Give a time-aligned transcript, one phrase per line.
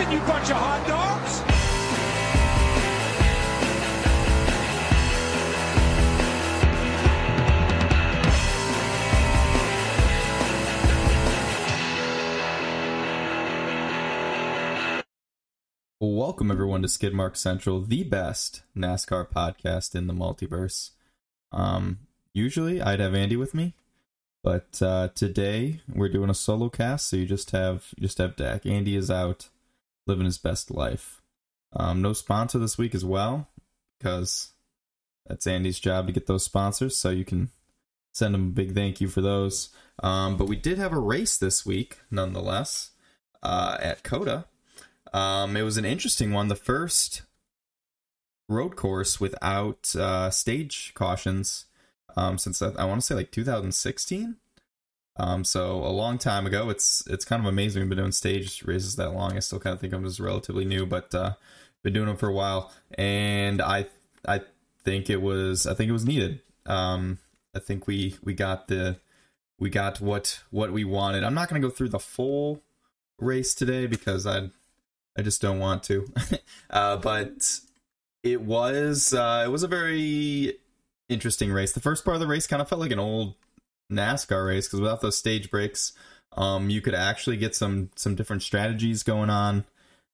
[0.00, 1.42] Attention, you bunch of hot dogs!
[16.00, 20.92] Welcome everyone to Skidmark Central, the best NASCAR podcast in the multiverse.
[21.52, 21.98] Um,
[22.32, 23.74] usually I'd have Andy with me,
[24.42, 28.36] but uh, today we're doing a solo cast, so you just have you just have
[28.36, 28.64] Dak.
[28.64, 29.50] Andy is out
[30.10, 31.22] living his best life.
[31.72, 33.48] Um, no sponsor this week as well,
[33.98, 34.52] because
[35.26, 36.98] that's Andy's job to get those sponsors.
[36.98, 37.50] So you can
[38.12, 39.70] send him a big thank you for those.
[40.02, 42.90] Um, but we did have a race this week, nonetheless,
[43.42, 44.46] uh, at COTA.
[45.12, 46.48] Um, it was an interesting one.
[46.48, 47.22] The first
[48.48, 51.66] road course without uh, stage cautions
[52.16, 54.36] um, since I, I want to say like 2016.
[55.20, 56.70] Um, so a long time ago.
[56.70, 59.36] It's it's kind of amazing we've been doing stage races that long.
[59.36, 61.34] I still kind of think I'm just relatively new, but uh,
[61.82, 63.86] been doing them for a while, and I
[64.26, 64.40] I
[64.82, 66.40] think it was I think it was needed.
[66.64, 67.18] Um,
[67.54, 68.98] I think we we got the
[69.58, 71.22] we got what what we wanted.
[71.22, 72.62] I'm not going to go through the full
[73.18, 74.48] race today because I
[75.18, 76.10] I just don't want to.
[76.70, 77.60] uh, but
[78.22, 80.58] it was uh, it was a very
[81.10, 81.72] interesting race.
[81.72, 83.34] The first part of the race kind of felt like an old
[83.90, 85.92] NASCAR race because without those stage breaks,
[86.36, 89.64] um, you could actually get some some different strategies going on,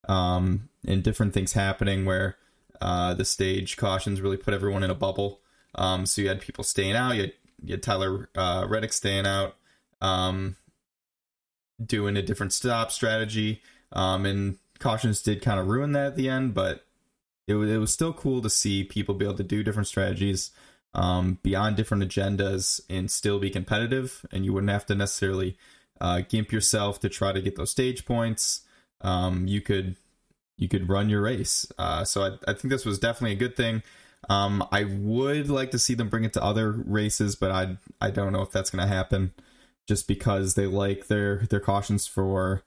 [0.09, 2.37] um, and different things happening where
[2.81, 5.41] uh, the stage cautions really put everyone in a bubble.
[5.75, 7.15] Um, so you had people staying out.
[7.17, 9.57] You had, you had Tyler uh, Reddick staying out,
[10.01, 10.57] um,
[11.85, 16.29] doing a different stop strategy, um, and cautions did kind of ruin that at the
[16.29, 16.55] end.
[16.55, 16.87] But
[17.47, 20.51] it was it was still cool to see people be able to do different strategies
[20.97, 24.25] um, beyond different agendas and still be competitive.
[24.33, 25.57] And you wouldn't have to necessarily
[26.01, 28.63] uh, gimp yourself to try to get those stage points.
[29.03, 29.97] Um, you could
[30.57, 31.71] you could run your race.
[31.79, 33.83] Uh, so I, I think this was definitely a good thing.
[34.31, 38.11] Um, I would like to see them bring it to other races, but I I
[38.11, 39.35] don't know if that's going to happen,
[39.87, 42.63] just because they like their their cautions for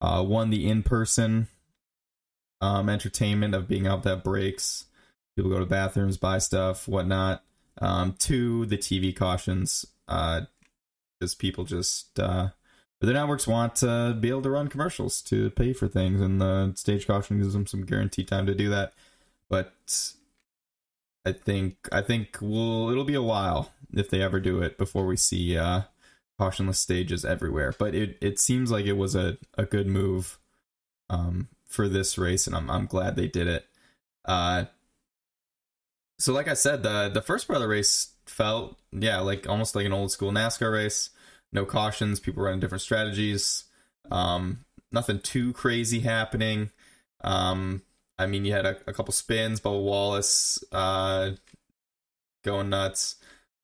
[0.00, 1.48] uh, one the in person
[2.62, 4.86] um, entertainment of being out to have breaks,
[5.36, 7.42] people go to bathrooms, buy stuff, whatnot.
[7.80, 10.42] Um, two the TV cautions, uh,
[11.18, 12.48] because people just uh,
[13.00, 16.72] the networks want to be able to run commercials to pay for things, and the
[16.74, 18.92] stage caution gives them some guaranteed time to do that.
[19.48, 20.14] But
[21.24, 25.06] I think I think we'll it'll be a while if they ever do it before
[25.06, 25.82] we see uh,
[26.38, 27.72] cautionless stages everywhere.
[27.78, 30.38] But it it seems like it was a, a good move
[31.10, 33.66] um, for this race, and I'm I'm glad they did it.
[34.24, 34.64] Uh,
[36.18, 39.74] so like I said, the the first part of the race felt yeah like almost
[39.74, 41.10] like an old school NASCAR race.
[41.52, 43.64] No cautions, people running different strategies.
[44.10, 46.70] Um, nothing too crazy happening.
[47.22, 47.82] Um,
[48.18, 51.32] I mean, you had a, a couple spins, Bubba Wallace uh,
[52.44, 53.16] going nuts.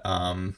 [0.04, 0.56] Um,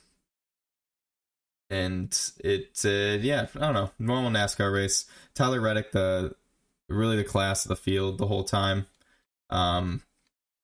[1.71, 5.07] and it, uh, yeah, I don't know, normal NASCAR race.
[5.35, 6.35] Tyler Reddick, the
[6.89, 8.87] really the class of the field the whole time.
[9.51, 10.03] Um,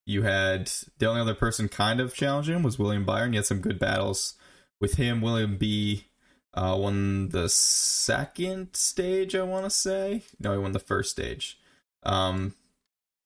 [0.05, 3.33] you had the only other person kind of challenging was William Byron.
[3.33, 4.35] You had some good battles
[4.81, 5.21] with him.
[5.21, 6.07] William B
[6.53, 10.23] uh, won the second stage, I want to say.
[10.39, 11.57] No, he won the first stage.
[12.03, 12.53] Um,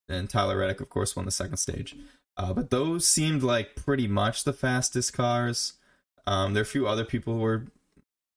[0.08, 1.96] and Tyler Reddick, of course, won the second stage.
[2.38, 5.74] Uh, but those seemed like pretty much the fastest cars.
[6.28, 7.66] Um, there are a few other people who were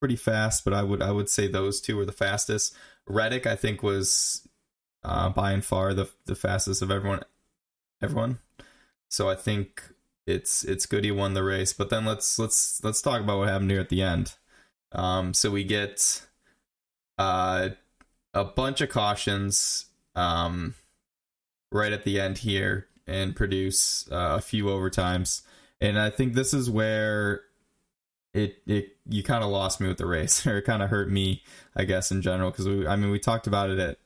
[0.01, 2.75] pretty fast, but I would I would say those two were the fastest.
[3.07, 4.49] Reddick, I think, was
[5.05, 7.21] uh, by and far the the fastest of everyone
[8.03, 8.39] everyone.
[9.09, 9.83] So I think
[10.27, 11.73] it's it's good he won the race.
[11.73, 14.35] But then let's let's let's talk about what happened here at the end.
[14.93, 16.23] Um, so we get
[17.19, 17.71] uh,
[18.35, 20.75] a bunch of cautions um,
[21.71, 25.43] right at the end here and produce uh, a few overtimes.
[25.81, 27.43] And I think this is where
[28.33, 31.11] it it you kind of lost me with the race, or it kind of hurt
[31.11, 31.43] me,
[31.75, 32.51] I guess, in general.
[32.51, 33.99] Because we, I mean, we talked about it at,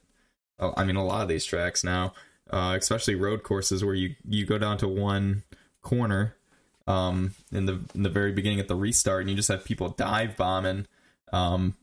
[0.77, 2.15] I mean, a lot of these tracks now
[2.55, 5.43] uh, especially road courses where you you go down to one
[5.83, 6.37] corner
[6.87, 9.89] um, in the in the very beginning at the restart, and you just have people
[9.89, 10.87] dive bombing
[11.33, 11.75] um,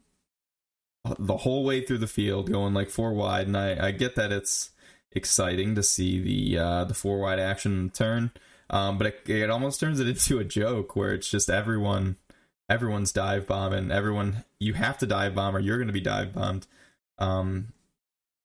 [1.19, 3.47] the whole way through the field, going like four wide.
[3.47, 4.69] And I, I get that it's
[5.12, 8.31] exciting to see the uh, the four wide action turn,
[8.69, 12.15] um, but it, it almost turns it into a joke where it's just everyone
[12.69, 13.91] everyone's dive bombing.
[13.91, 16.65] Everyone you have to dive bomb or you're going to be dive bombed.
[17.19, 17.74] Um,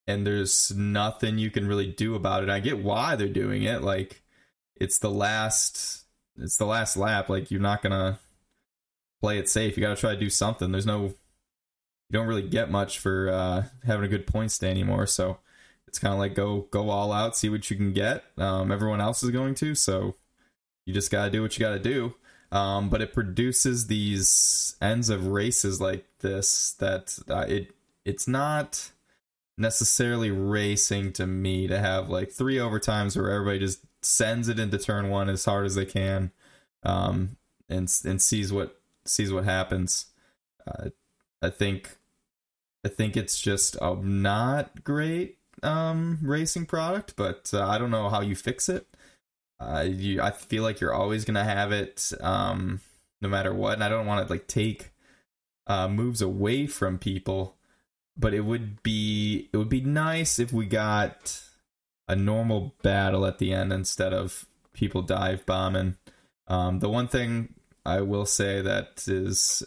[0.06, 2.50] and there's nothing you can really do about it.
[2.50, 3.82] I get why they're doing it.
[3.82, 4.22] Like
[4.76, 6.04] it's the last
[6.38, 7.28] it's the last lap.
[7.28, 8.18] Like you're not gonna
[9.20, 9.76] play it safe.
[9.76, 10.70] You gotta try to do something.
[10.70, 11.14] There's no
[12.08, 15.06] you don't really get much for uh, having a good point stay anymore.
[15.06, 15.38] So
[15.88, 18.24] it's kind of like go go all out, see what you can get.
[18.38, 20.14] Um, everyone else is going to, so
[20.84, 22.14] you just gotta do what you gotta do.
[22.52, 27.74] Um, but it produces these ends of races like this that uh, it
[28.04, 28.92] it's not
[29.58, 34.78] necessarily racing to me to have like three overtimes where everybody just sends it into
[34.78, 36.30] turn one as hard as they can
[36.82, 37.36] um,
[37.68, 40.06] and and sees what sees what happens.
[40.66, 40.90] Uh,
[41.42, 41.96] I think
[42.84, 48.08] I think it's just a not great um, racing product, but uh, I don't know
[48.08, 48.86] how you fix it.
[49.58, 52.80] Uh, you, I feel like you're always gonna have it, um,
[53.20, 53.74] no matter what.
[53.74, 54.92] And I don't want to like take
[55.66, 57.55] uh, moves away from people,
[58.16, 61.42] but it would be it would be nice if we got
[62.08, 65.96] a normal battle at the end instead of people dive bombing.
[66.46, 67.54] Um, the one thing
[67.84, 69.62] I will say that is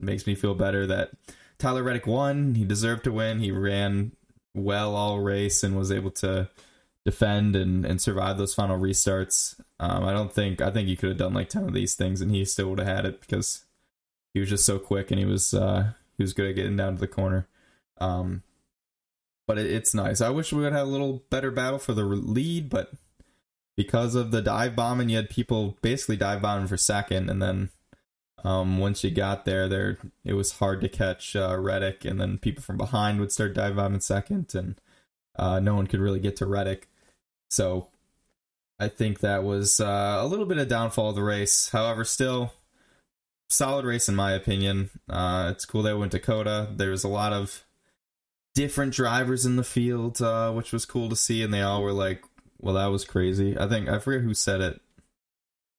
[0.00, 1.10] makes me feel better that
[1.58, 2.54] Tyler Reddick won.
[2.54, 3.40] He deserved to win.
[3.40, 4.12] He ran
[4.54, 6.48] well all race and was able to
[7.04, 9.58] defend and, and survive those final restarts.
[9.78, 12.20] Um, I don't think I think he could have done like ten of these things
[12.20, 13.64] and he still would have had it because
[14.34, 16.94] he was just so quick and he was uh, he was good at getting down
[16.94, 17.46] to the corner.
[17.98, 18.42] Um,
[19.46, 20.20] but it, it's nice.
[20.20, 22.92] I wish we would have a little better battle for the lead, but
[23.76, 27.70] because of the dive bombing, you had people basically dive bombing for second, and then
[28.44, 32.38] um, once you got there, there it was hard to catch uh, Reddick, and then
[32.38, 34.80] people from behind would start dive bombing second, and
[35.36, 36.88] uh, no one could really get to Reddick.
[37.50, 37.88] So
[38.78, 41.70] I think that was uh, a little bit of downfall of the race.
[41.70, 42.52] However, still
[43.48, 44.90] solid race in my opinion.
[45.08, 46.72] Uh, it's cool they went to COTA.
[46.76, 47.64] There was a lot of
[48.54, 51.92] different drivers in the field, uh, which was cool to see, and they all were
[51.92, 52.22] like
[52.60, 53.58] well, that was crazy.
[53.58, 54.80] I think I forget who said it.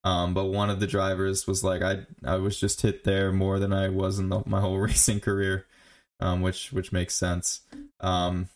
[0.03, 3.59] Um, but one of the drivers was like, I I was just hit there more
[3.59, 5.65] than I was in the, my whole racing career,
[6.19, 7.61] um, which which makes sense.
[7.99, 8.49] Um,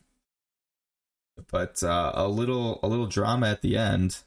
[1.52, 4.20] but uh, a little a little drama at the end,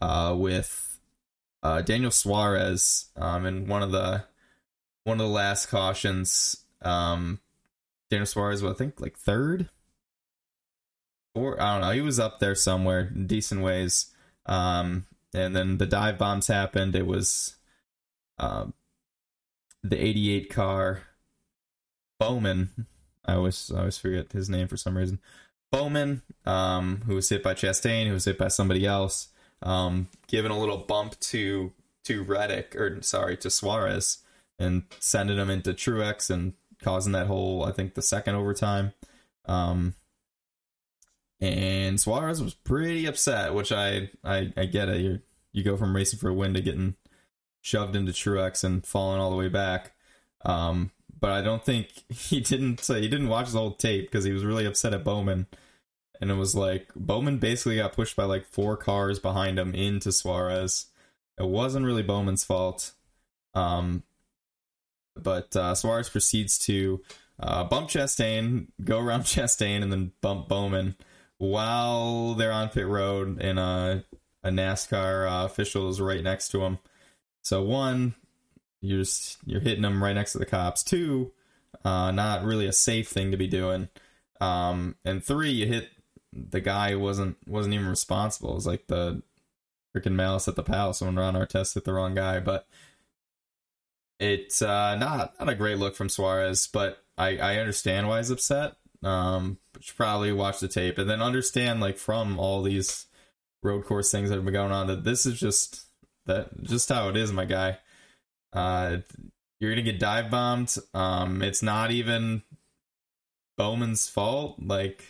[0.00, 0.87] uh, with
[1.62, 4.24] uh, Daniel Suarez, um, in one of the
[5.04, 6.64] one of the last cautions.
[6.82, 7.40] Um,
[8.10, 9.68] Daniel Suarez, well, I think like third
[11.34, 11.92] or I don't know.
[11.92, 14.12] He was up there somewhere, decent ways.
[14.46, 16.94] Um, and then the dive bombs happened.
[16.94, 17.56] It was
[18.38, 18.74] um,
[19.82, 21.02] the 88 car
[22.18, 22.86] Bowman.
[23.24, 25.20] I always I always forget his name for some reason.
[25.70, 29.28] Bowman, um, who was hit by Chastain, who was hit by somebody else,
[29.62, 31.72] um, giving a little bump to
[32.04, 34.18] to Reddick or sorry to Suarez
[34.58, 38.92] and sending him into Truex and causing that whole I think the second overtime.
[39.46, 39.94] Um,
[41.40, 45.00] and Suarez was pretty upset, which I I, I get it.
[45.00, 45.20] You
[45.52, 46.96] you go from racing for a win to getting
[47.60, 49.92] shoved into Truex and falling all the way back.
[50.44, 50.90] Um,
[51.20, 54.32] but I don't think he didn't uh, he didn't watch the whole tape because he
[54.32, 55.46] was really upset at Bowman,
[56.20, 60.12] and it was like Bowman basically got pushed by like four cars behind him into
[60.12, 60.86] Suarez.
[61.38, 62.92] It wasn't really Bowman's fault.
[63.54, 64.02] Um,
[65.16, 67.00] but uh, Suarez proceeds to
[67.40, 70.96] uh, bump Chastain, go around Chastain, and then bump Bowman
[71.38, 74.04] while they're on pit road and a,
[74.42, 76.78] a NASCAR uh, official is right next to them.
[77.42, 78.14] So one,
[78.80, 80.82] you're just, you're hitting them right next to the cops.
[80.82, 81.32] Two,
[81.84, 83.88] uh, not really a safe thing to be doing.
[84.40, 85.90] Um, and three, you hit
[86.32, 88.52] the guy wasn't wasn't even responsible.
[88.52, 89.22] It was like the
[89.96, 92.40] freaking malice at the palace when Ron Artest hit the wrong guy.
[92.40, 92.66] But
[94.18, 96.66] it's uh, not not a great look from Suarez.
[96.66, 98.76] But I, I understand why he's upset.
[99.02, 103.06] Um, should probably watch the tape and then understand like from all these
[103.62, 105.86] road course things that have been going on that this is just
[106.26, 107.78] that just how it is, my guy.
[108.52, 108.98] Uh,
[109.60, 110.74] you're gonna get dive bombed.
[110.94, 112.42] Um, it's not even
[113.56, 114.56] Bowman's fault.
[114.60, 115.04] Like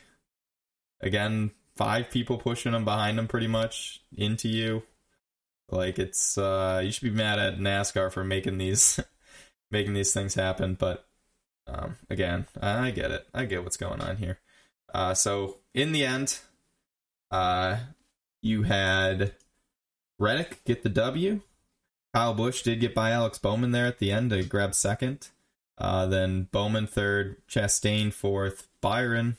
[1.00, 4.82] again, five people pushing them behind them pretty much into you.
[5.70, 9.00] Like it's uh you should be mad at NASCAR for making these
[9.70, 11.04] making these things happen, but
[11.66, 13.26] um, again, I get it.
[13.34, 14.38] I get what's going on here.
[14.92, 16.38] Uh, so in the end,
[17.30, 17.76] uh,
[18.40, 19.34] you had
[20.18, 21.40] Reddick get the W.
[22.14, 25.28] Kyle Busch did get by Alex Bowman there at the end to grab second.
[25.76, 29.36] Uh, then Bowman third, Chastain fourth, Byron,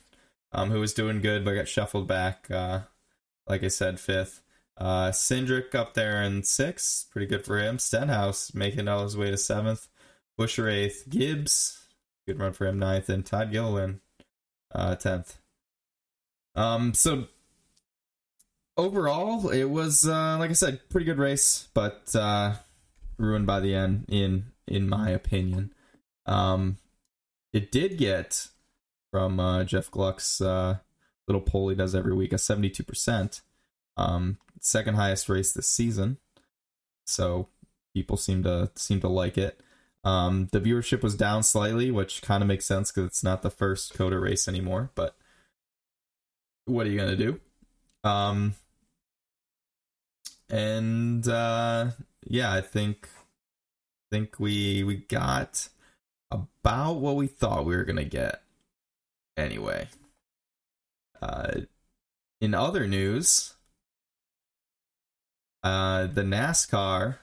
[0.51, 2.49] um, who was doing good but got shuffled back.
[2.49, 2.81] Uh,
[3.47, 4.41] like I said, fifth.
[4.77, 7.79] Uh, Cindric up there in sixth, pretty good for him.
[7.79, 9.87] Stenhouse making all his way to seventh.
[10.39, 11.09] Buescher eighth.
[11.09, 11.79] Gibbs
[12.29, 14.01] Good run for him, ninth, and Todd Gilliland,
[14.71, 15.39] uh, tenth.
[16.53, 17.25] Um, so
[18.77, 22.53] overall, it was uh, like I said, pretty good race, but uh,
[23.17, 25.73] ruined by the end, in in my opinion.
[26.27, 26.77] Um,
[27.51, 28.49] it did get
[29.11, 30.77] from uh, Jeff Gluck's uh,
[31.27, 33.41] little poll he does every week, a 72%.
[33.97, 36.17] Um, second highest race this season.
[37.05, 37.47] So
[37.93, 39.61] people seem to seem to like it.
[40.03, 43.49] Um, the viewership was down slightly, which kind of makes sense because it's not the
[43.49, 44.91] first COTA race anymore.
[44.95, 45.15] But
[46.65, 47.39] what are you gonna do?
[48.03, 48.55] Um,
[50.49, 51.91] and uh,
[52.25, 53.09] yeah, I think
[54.11, 55.67] think we we got
[56.31, 58.41] about what we thought we were gonna get.
[59.39, 59.87] Anyway,
[61.21, 61.61] uh,
[62.41, 63.53] in other news,
[65.63, 67.19] uh, the NASCAR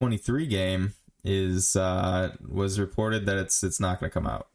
[0.00, 0.94] 23 game
[1.24, 4.46] is uh, was reported that it's it's not going to come out,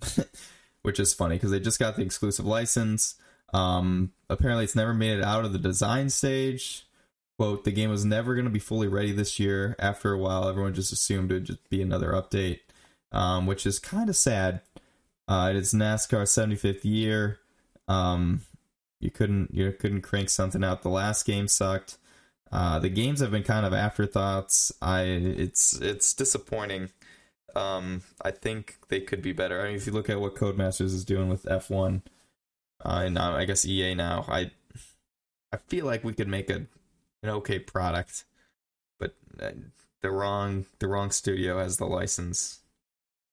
[0.84, 3.16] which is funny because they just got the exclusive license.
[3.54, 6.88] Um, apparently, it's never made it out of the design stage.
[7.38, 9.76] Quote: The game was never going to be fully ready this year.
[9.80, 12.62] After a while, everyone just assumed it would just be another update,
[13.12, 14.62] um, which is kind of sad.
[15.28, 17.40] Uh, it's NASCAR's 75th year.
[17.88, 18.42] Um,
[19.00, 20.82] you couldn't you couldn't crank something out.
[20.82, 21.98] The last game sucked.
[22.52, 24.72] Uh, the games have been kind of afterthoughts.
[24.82, 26.90] I it's it's disappointing.
[27.56, 29.62] Um, I think they could be better.
[29.62, 32.04] I mean, if you look at what Codemasters is doing with F1,
[32.86, 34.52] uh, and I guess EA now, I
[35.52, 36.68] I feel like we could make a
[37.24, 38.26] an okay product,
[39.00, 39.52] but uh,
[40.02, 42.60] the wrong the wrong studio has the license,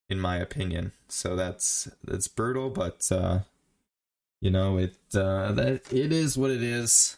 [0.08, 0.92] in my opinion.
[1.08, 3.40] So that's that's brutal, but uh,
[4.40, 7.16] you know it uh, that it is what it is.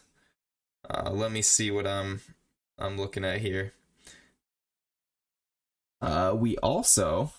[0.89, 2.21] Uh, let me see what I'm
[2.77, 3.73] I'm looking at here.
[6.01, 7.31] Uh, we also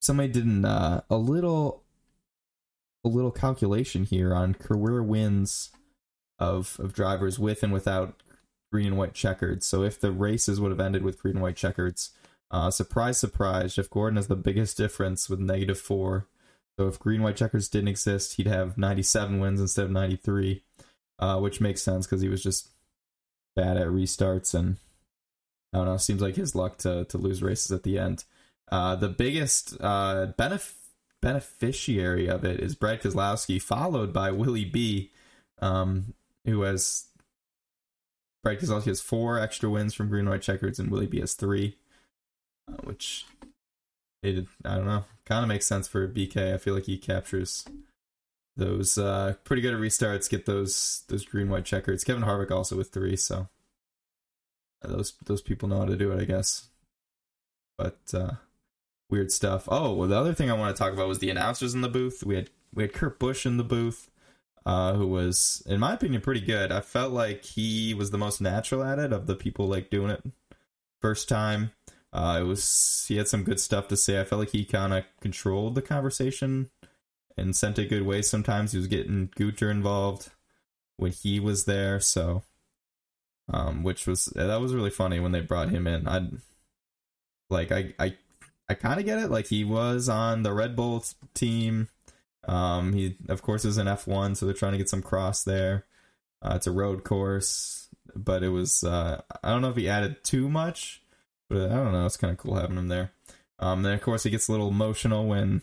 [0.00, 1.84] somebody did an, uh, a little
[3.04, 5.70] a little calculation here on career wins
[6.38, 8.22] of of drivers with and without
[8.72, 9.62] green and white checkered.
[9.62, 12.10] So if the races would have ended with green and white checkers,
[12.50, 16.26] uh, surprise, surprise, Jeff Gordon has the biggest difference with negative four.
[16.78, 20.62] So if green white checkers didn't exist, he'd have 97 wins instead of 93
[21.18, 22.68] uh, which makes sense because he was just
[23.56, 24.76] bad at restarts and
[25.72, 25.96] I don't know.
[25.96, 28.24] Seems like his luck to to lose races at the end.
[28.70, 30.74] Uh, the biggest uh, benef-
[31.20, 35.10] beneficiary of it is Brad Keselowski, followed by Willie B,
[35.60, 36.14] um,
[36.46, 37.06] who has
[38.42, 41.76] Brad Keselowski has four extra wins from green white checkers, and Willie B has three,
[42.84, 43.26] which
[44.22, 46.54] it I don't know kind of makes sense for BK.
[46.54, 47.64] I feel like he captures
[48.56, 50.28] those uh, pretty good at restarts.
[50.28, 52.04] Get those those green white checkers.
[52.04, 53.48] Kevin Harvick also with three, so
[54.82, 56.68] uh, those those people know how to do it, I guess.
[57.76, 58.32] But uh,
[59.08, 59.68] weird stuff.
[59.68, 61.88] Oh, well, the other thing I want to talk about was the announcers in the
[61.88, 62.24] booth.
[62.24, 64.10] We had we had Kurt Busch in the booth,
[64.66, 66.72] uh, who was, in my opinion, pretty good.
[66.72, 70.10] I felt like he was the most natural at it of the people like doing
[70.10, 70.22] it
[71.00, 71.72] first time.
[72.12, 74.20] Uh, it was he had some good stuff to say.
[74.20, 76.70] I felt like he kind of controlled the conversation
[77.36, 78.22] and sent it good way.
[78.22, 80.30] Sometimes he was getting Guter involved
[80.96, 82.42] when he was there, so
[83.50, 86.06] um, which was that was really funny when they brought him in.
[86.06, 86.28] I
[87.50, 88.14] like I I
[88.68, 89.30] I kind of get it.
[89.30, 91.88] Like he was on the Red Bull team.
[92.46, 95.84] Um, he of course is an F1, so they're trying to get some cross there.
[96.42, 100.22] Uh, it's a road course, but it was uh, I don't know if he added
[100.24, 101.02] too much,
[101.48, 102.06] but I don't know.
[102.06, 103.12] It's kind of cool having him there.
[103.58, 105.62] Um, then of course he gets a little emotional when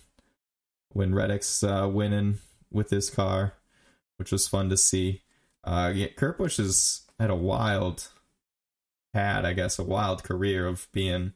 [0.90, 2.40] when Reddick's uh, winning
[2.72, 3.54] with his car,
[4.18, 5.22] which was fun to see.
[5.64, 8.10] Uh, yeah, Kurt Busch has had a wild,
[9.14, 11.34] had I guess a wild career of being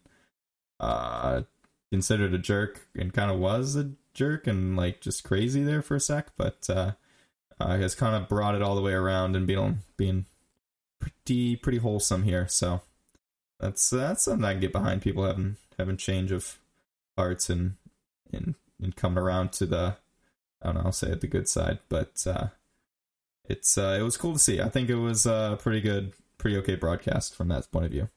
[0.79, 1.44] uh,
[1.91, 5.96] considered a jerk and kind of was a jerk and like just crazy there for
[5.96, 6.91] a sec, but uh,
[7.60, 10.25] uh, has kind of brought it all the way around and being being
[11.00, 12.48] pretty pretty wholesome here.
[12.48, 12.82] So
[13.60, 15.01] that's that's something I can get behind.
[15.01, 16.58] People having having change of
[17.18, 17.75] hearts and
[18.32, 19.98] and and coming around to the
[20.62, 22.48] I don't know, I'll say it the good side, but uh,
[23.46, 24.62] it's uh, it was cool to see.
[24.62, 28.10] I think it was a pretty good, pretty okay broadcast from that point of view.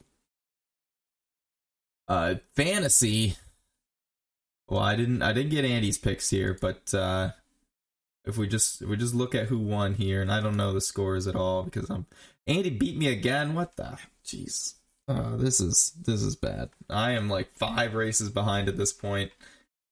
[2.09, 3.37] Uh, fantasy.
[4.69, 7.31] Well, I didn't I didn't get Andy's picks here, but uh,
[8.25, 10.73] if we just if we just look at who won here, and I don't know
[10.73, 12.07] the scores at all because I'm
[12.47, 13.55] Andy beat me again.
[13.55, 14.75] What the jeez.
[15.09, 16.71] Uh, this is this is bad.
[16.89, 19.33] I am like five races behind at this point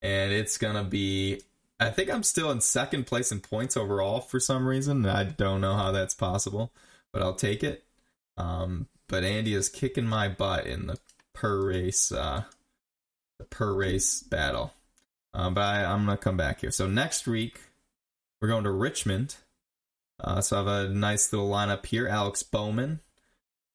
[0.02, 1.42] and it's gonna be.
[1.78, 5.06] I think I'm still in second place in points overall for some reason.
[5.06, 6.72] I don't know how that's possible,
[7.12, 7.84] but I'll take it.
[8.36, 10.98] Um, but Andy is kicking my butt in the
[11.32, 12.44] per race, uh,
[13.38, 14.72] the per race battle.
[15.32, 16.70] Um, but I, I'm gonna come back here.
[16.70, 17.60] So next week
[18.40, 19.36] we're going to Richmond.
[20.22, 23.00] Uh, so I have a nice little lineup here: Alex Bowman,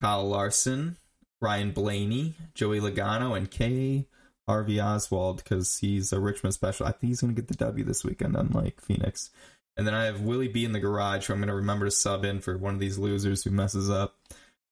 [0.02, 0.98] Kyle Larson,
[1.42, 4.08] Ryan Blaney, Joey Logano, and Kay
[4.48, 6.86] Harvey Oswald because he's a Richmond special.
[6.86, 9.30] I think he's going to get the W this weekend, unlike Phoenix.
[9.78, 11.92] And then I have Willie B in the garage, who I'm going to remember to
[11.92, 14.16] sub in for one of these losers who messes up.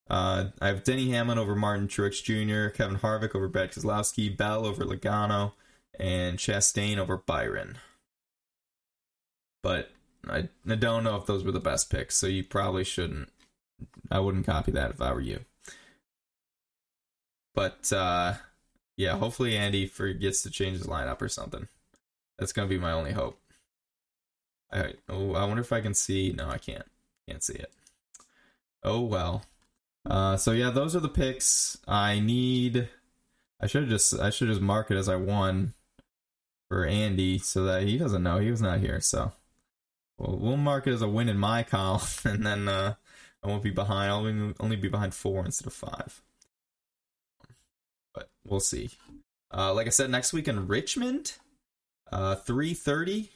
[0.09, 4.65] Uh, I have Denny Hamlin over Martin Truex Jr., Kevin Harvick over Brad Keselowski, Bell
[4.65, 5.53] over Logano,
[5.99, 7.77] and Chastain over Byron.
[9.61, 9.91] But
[10.29, 13.29] I, I don't know if those were the best picks, so you probably shouldn't.
[14.11, 15.45] I wouldn't copy that if I were you.
[17.53, 18.35] But uh,
[18.97, 21.67] yeah, hopefully Andy forgets to change his lineup or something.
[22.37, 23.39] That's gonna be my only hope.
[24.71, 26.33] I oh, I wonder if I can see.
[26.35, 26.85] No, I can't.
[27.27, 27.71] Can't see it.
[28.83, 29.43] Oh well.
[30.05, 31.77] Uh, so yeah, those are the picks.
[31.87, 32.89] I need.
[33.61, 35.73] I should just I should just mark it as I won
[36.69, 38.99] for Andy so that he doesn't know he was not here.
[38.99, 39.31] So
[40.17, 42.95] well, we'll mark it as a win in my column, and then uh,
[43.43, 44.11] I won't be behind.
[44.11, 46.21] I'll only, only be behind four instead of five.
[48.47, 48.91] We'll see.
[49.53, 51.33] Uh, like I said, next week in Richmond,
[52.11, 53.31] uh, three thirty,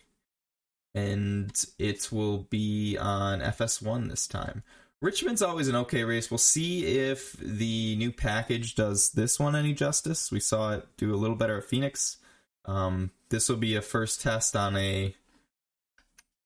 [0.96, 4.64] and it will be on FS1 this time.
[5.00, 6.32] Richmond's always an okay race.
[6.32, 10.32] We'll see if the new package does this one any justice.
[10.32, 12.18] We saw it do a little better at Phoenix.
[12.66, 15.16] Um, this will be a first test on a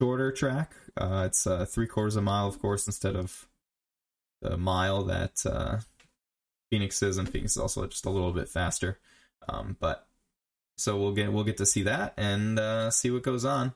[0.02, 0.74] shorter track.
[0.98, 3.48] Uh, it's uh, three quarters of a mile, of course, instead of
[4.42, 5.78] the mile that uh,
[6.72, 8.98] Phoenix is, and Phoenix is also just a little bit faster.
[9.48, 10.08] Um, but
[10.78, 13.74] so we'll get we'll get to see that and uh, see what goes on.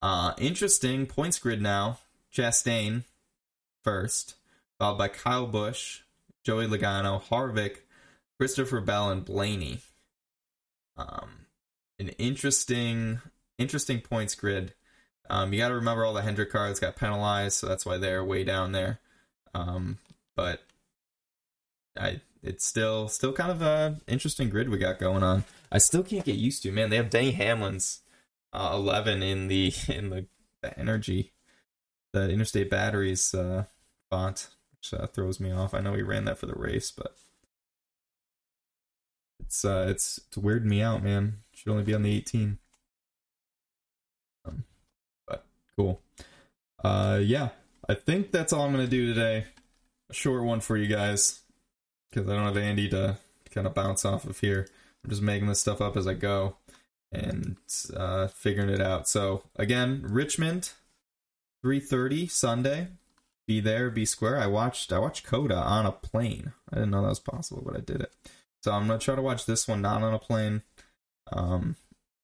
[0.00, 1.98] Uh, interesting points grid now.
[2.32, 3.02] Chastain
[3.82, 4.36] first,
[4.78, 6.00] followed by Kyle Busch,
[6.44, 7.78] Joey Logano, Harvick,
[8.38, 9.80] Christopher Bell, and Blaney.
[10.96, 11.46] Um,
[11.98, 13.20] an interesting
[13.58, 14.72] interesting points grid.
[15.28, 18.24] Um, you got to remember all the Hendrick cars got penalized, so that's why they're
[18.24, 19.00] way down there.
[19.54, 19.98] Um,
[20.36, 20.62] but
[21.98, 25.44] I, it's still still kind of a interesting grid we got going on.
[25.70, 26.72] I still can't get used to.
[26.72, 28.00] Man, they have Denny Hamlin's
[28.52, 30.26] uh, eleven in the in the,
[30.62, 31.32] the energy,
[32.12, 33.64] the Interstate Batteries uh,
[34.10, 35.74] font, which uh, throws me off.
[35.74, 37.16] I know he ran that for the race, but
[39.40, 41.38] it's uh, it's it's weirding me out, man.
[41.54, 42.58] Should only be on the eighteen.
[44.44, 44.64] Um,
[45.76, 46.00] Cool.
[46.82, 47.50] Uh, yeah,
[47.86, 49.44] I think that's all I'm gonna do today.
[50.08, 51.42] A short one for you guys
[52.16, 53.18] because I don't have Andy to
[53.50, 54.68] kind of bounce off of here.
[55.04, 56.56] I'm just making this stuff up as I go
[57.12, 57.56] and
[57.94, 59.06] uh, figuring it out.
[59.06, 60.72] So again, Richmond,
[61.64, 62.88] 3:30 Sunday.
[63.46, 64.38] Be there, be square.
[64.38, 66.52] I watched I watched COTA on a plane.
[66.72, 68.12] I didn't know that was possible, but I did it.
[68.62, 70.62] So I'm gonna try to watch this one not on a plane.
[71.30, 71.76] Um,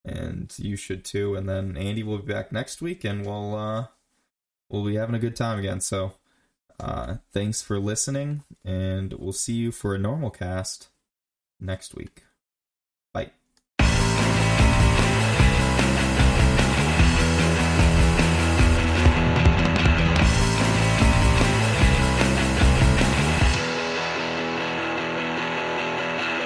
[0.04, 1.36] and you should too.
[1.36, 3.86] And then Andy will be back next week, and we'll uh,
[4.68, 5.80] we'll be having a good time again.
[5.80, 6.14] So,
[6.82, 10.88] uh, thanks for listening, and we'll see you for a normal cast
[11.60, 12.24] next week.
[13.14, 13.30] Bye.